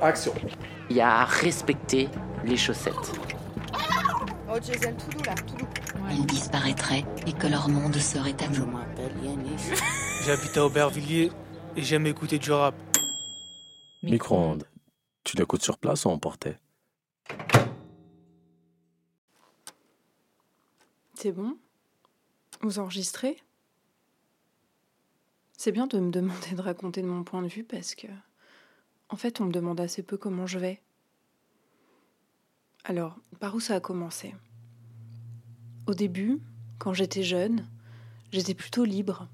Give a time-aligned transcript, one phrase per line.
[0.00, 0.32] Action.
[0.90, 2.08] Il y a à respecter
[2.44, 2.94] les chaussettes.
[4.48, 5.66] Oh Jason, tout doux là, tout doux.
[6.10, 8.68] Ils disparaîtraient et que leur monde serait à nous.
[10.24, 11.30] J'habite à Aubervilliers
[11.76, 12.74] et j'aime écouter du rap.
[14.02, 14.64] Micro-ondes.
[15.24, 16.56] Tu l'écoutes sur place ou emporté
[21.14, 21.56] C'est bon?
[22.60, 23.36] Vous enregistrez?
[25.64, 28.08] C'est bien de me demander de raconter de mon point de vue parce que,
[29.10, 30.82] en fait, on me demande assez peu comment je vais.
[32.82, 34.34] Alors, par où ça a commencé?
[35.86, 36.40] Au début,
[36.78, 37.64] quand j'étais jeune,
[38.32, 39.28] j'étais plutôt libre.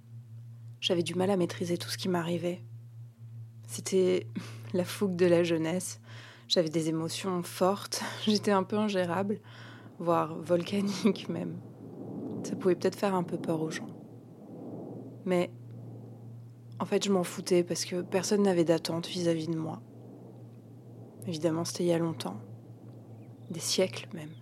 [0.82, 2.60] J'avais du mal à maîtriser tout ce qui m'arrivait.
[3.66, 4.26] C'était
[4.74, 5.98] la fougue de la jeunesse.
[6.46, 9.40] J'avais des émotions fortes, j'étais un peu ingérable,
[9.98, 11.58] voire volcanique même.
[12.44, 13.88] Ça pouvait peut-être faire un peu peur aux gens.
[15.24, 15.50] Mais
[16.80, 19.82] en fait, je m'en foutais parce que personne n'avait d'attente vis-à-vis de moi.
[21.26, 22.40] Évidemment, c'était il y a longtemps.
[23.50, 24.32] Des siècles même.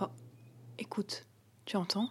[0.00, 0.08] Oh,
[0.78, 1.26] écoute,
[1.64, 2.08] tu entends?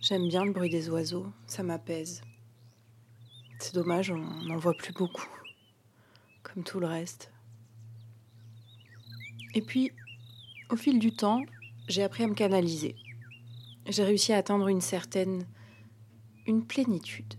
[0.00, 2.22] J'aime bien le bruit des oiseaux, ça m'apaise.
[3.58, 5.28] C'est dommage, on n'en voit plus beaucoup,
[6.42, 7.32] comme tout le reste.
[9.54, 9.92] Et puis,
[10.70, 11.42] au fil du temps,
[11.88, 12.96] j'ai appris à me canaliser.
[13.88, 15.46] J'ai réussi à atteindre une certaine...
[16.46, 17.34] une plénitude.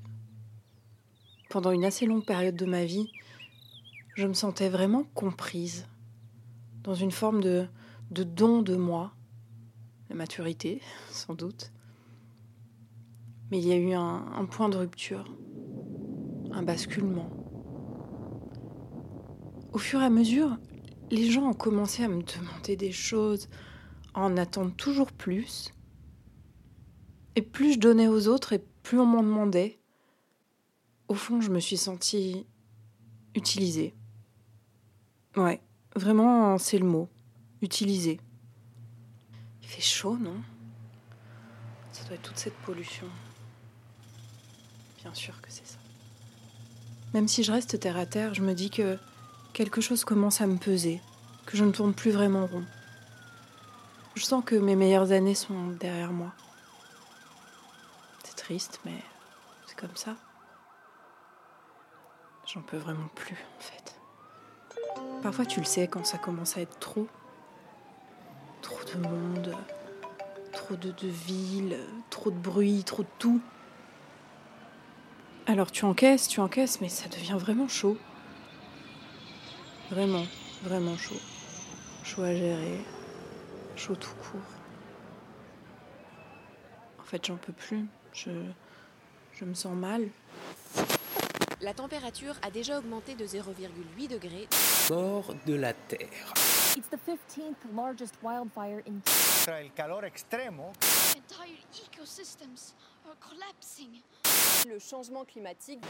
[1.49, 3.11] Pendant une assez longue période de ma vie,
[4.15, 5.87] je me sentais vraiment comprise,
[6.83, 7.67] dans une forme de,
[8.11, 9.13] don de moi,
[10.09, 11.71] la maturité, sans doute.
[13.51, 15.25] Mais il y a eu un, un point de rupture,
[16.51, 17.29] un basculement.
[19.73, 20.57] Au fur et à mesure,
[21.11, 23.49] les gens ont commencé à me demander des choses,
[24.13, 25.73] à en attendre toujours plus.
[27.35, 29.79] Et plus je donnais aux autres, et plus on m'en demandait.
[31.07, 32.45] Au fond, je me suis sentie
[33.35, 33.93] utilisée.
[35.35, 35.61] Ouais,
[35.95, 37.09] vraiment, c'est le mot.
[37.61, 38.19] Utilisée.
[39.61, 40.35] Il fait chaud, non?
[41.91, 43.07] Ça doit être toute cette pollution.
[45.01, 45.77] Bien sûr que c'est ça.
[47.13, 48.97] Même si je reste terre à terre, je me dis que
[49.53, 51.01] quelque chose commence à me peser,
[51.45, 52.65] que je ne tourne plus vraiment rond.
[54.15, 56.33] Je sens que mes meilleures années sont derrière moi.
[58.43, 58.99] Triste, mais
[59.65, 60.17] c'est comme ça.
[62.45, 63.95] J'en peux vraiment plus, en fait.
[65.21, 67.07] Parfois, tu le sais quand ça commence à être trop.
[68.61, 69.55] Trop de monde,
[70.51, 73.39] trop de, de villes, trop de bruit, trop de tout.
[75.45, 77.97] Alors tu encaisses, tu encaisses, mais ça devient vraiment chaud.
[79.89, 80.25] Vraiment,
[80.63, 81.19] vraiment chaud.
[82.03, 82.81] Chaud à gérer,
[83.77, 84.41] chaud tout court.
[86.99, 87.85] En fait, j'en peux plus.
[88.13, 88.31] Je,
[89.33, 90.07] je me sens mal.
[91.61, 94.47] La température a déjà augmenté de 0,8 degrés.
[94.51, 96.33] Sors de la Terre.
[96.75, 98.99] It's the 15th largest wildfire in
[99.47, 100.73] El calor extremo.
[101.15, 102.75] Entire ecosystems
[103.05, 104.01] are collapsing.
[104.67, 105.83] Le changement climatique.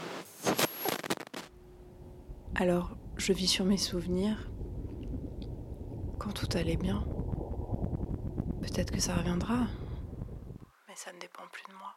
[2.54, 4.48] Alors, je vis sur mes souvenirs.
[6.18, 7.04] Quand tout allait bien.
[8.62, 9.66] Peut-être que ça reviendra.
[10.88, 11.96] Mais ça ne dépend plus de moi.